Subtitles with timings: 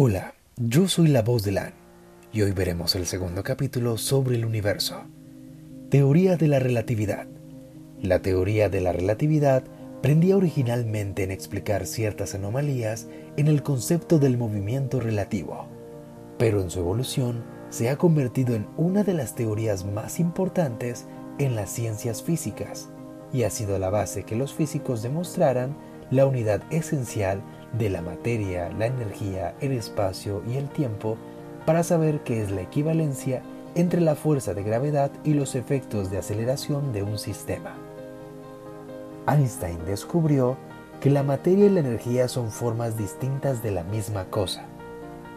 [0.00, 1.72] Hola, yo soy la voz de Lan
[2.32, 5.02] y hoy veremos el segundo capítulo sobre el universo.
[5.90, 7.26] Teoría de la relatividad.
[8.00, 9.64] La teoría de la relatividad
[10.00, 15.66] prendía originalmente en explicar ciertas anomalías en el concepto del movimiento relativo,
[16.38, 21.08] pero en su evolución se ha convertido en una de las teorías más importantes
[21.40, 22.88] en las ciencias físicas
[23.32, 25.76] y ha sido la base que los físicos demostraran
[26.12, 27.42] la unidad esencial
[27.72, 31.16] de la materia, la energía, el espacio y el tiempo
[31.66, 33.42] para saber qué es la equivalencia
[33.74, 37.74] entre la fuerza de gravedad y los efectos de aceleración de un sistema.
[39.26, 40.56] Einstein descubrió
[41.00, 44.64] que la materia y la energía son formas distintas de la misma cosa.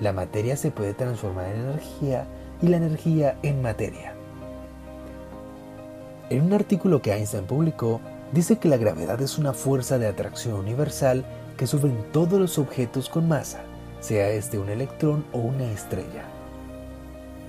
[0.00, 2.26] La materia se puede transformar en energía
[2.62, 4.14] y la energía en materia.
[6.30, 8.00] En un artículo que Einstein publicó,
[8.32, 11.24] dice que la gravedad es una fuerza de atracción universal
[11.60, 13.60] que sufren todos los objetos con masa,
[14.00, 16.24] sea este un electrón o una estrella.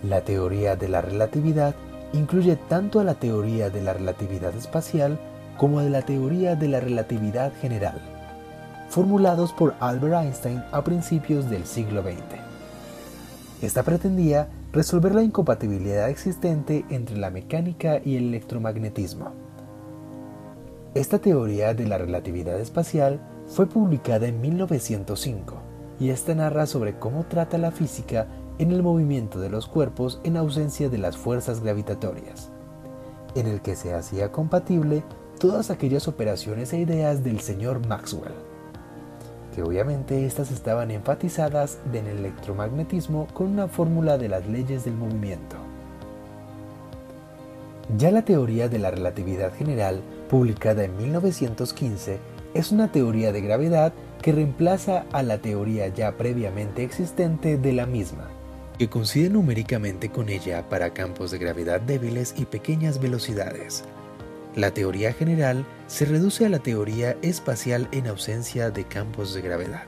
[0.03, 1.75] La teoría de la relatividad
[2.11, 5.17] incluye tanto a la teoría de la relatividad espacial
[5.57, 8.01] como a la teoría de la relatividad general,
[8.89, 12.19] formulados por Albert Einstein a principios del siglo XX.
[13.61, 19.31] Esta pretendía resolver la incompatibilidad existente entre la mecánica y el electromagnetismo.
[20.95, 23.21] Esta teoría de la relatividad espacial
[23.51, 25.55] fue publicada en 1905
[25.99, 28.27] y esta narra sobre cómo trata la física
[28.59, 32.49] en el movimiento de los cuerpos en ausencia de las fuerzas gravitatorias,
[33.35, 35.03] en el que se hacía compatible
[35.37, 38.33] todas aquellas operaciones e ideas del señor Maxwell,
[39.53, 44.95] que obviamente estas estaban enfatizadas en el electromagnetismo con una fórmula de las leyes del
[44.95, 45.57] movimiento.
[47.97, 53.93] Ya la teoría de la relatividad general, publicada en 1915, es una teoría de gravedad
[54.21, 58.29] que reemplaza a la teoría ya previamente existente de la misma,
[58.77, 63.83] que coincide numéricamente con ella para campos de gravedad débiles y pequeñas velocidades.
[64.55, 69.83] La teoría general se reduce a la teoría espacial en ausencia de campos de gravedad.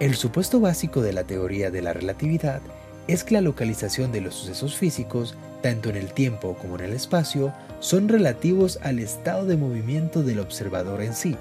[0.00, 2.60] El supuesto básico de la teoría de la relatividad
[3.08, 6.92] es que la localización de los sucesos físicos, tanto en el tiempo como en el
[6.92, 11.36] espacio, son relativos al estado de movimiento del observador en sí,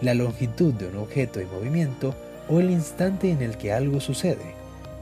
[0.00, 2.14] la longitud de un objeto en movimiento
[2.48, 4.54] o el instante en el que algo sucede,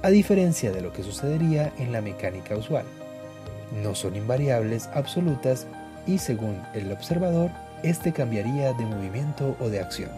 [0.03, 2.84] a diferencia de lo que sucedería en la mecánica usual.
[3.82, 5.66] No son invariables absolutas
[6.06, 7.50] y según el observador,
[7.82, 10.10] éste cambiaría de movimiento o de acción.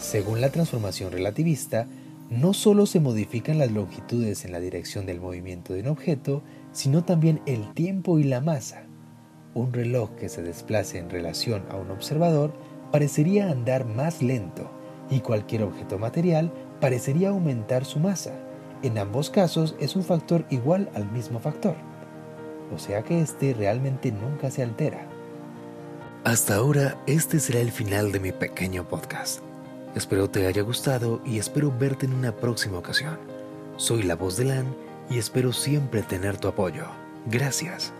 [0.00, 1.86] Según la transformación relativista,
[2.32, 7.04] no solo se modifican las longitudes en la dirección del movimiento de un objeto, sino
[7.04, 8.84] también el tiempo y la masa.
[9.54, 12.54] Un reloj que se desplace en relación a un observador
[12.90, 14.70] parecería andar más lento
[15.10, 16.50] y cualquier objeto material
[16.80, 18.32] parecería aumentar su masa.
[18.82, 21.76] En ambos casos es un factor igual al mismo factor.
[22.74, 25.06] O sea que este realmente nunca se altera.
[26.24, 29.42] Hasta ahora, este será el final de mi pequeño podcast.
[29.94, 33.18] Espero te haya gustado y espero verte en una próxima ocasión.
[33.76, 34.74] Soy la voz de Lan
[35.10, 36.86] y espero siempre tener tu apoyo.
[37.26, 37.92] Gracias.